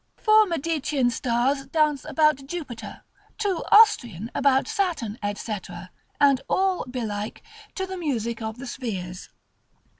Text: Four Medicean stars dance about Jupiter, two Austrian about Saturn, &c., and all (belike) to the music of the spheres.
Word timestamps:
Four 0.17 0.47
Medicean 0.47 1.11
stars 1.11 1.67
dance 1.67 2.05
about 2.05 2.47
Jupiter, 2.47 3.03
two 3.37 3.63
Austrian 3.71 4.31
about 4.33 4.67
Saturn, 4.67 5.19
&c., 5.23 5.57
and 6.19 6.41
all 6.49 6.85
(belike) 6.89 7.43
to 7.75 7.85
the 7.85 7.97
music 7.97 8.41
of 8.41 8.57
the 8.57 8.65
spheres. 8.65 9.29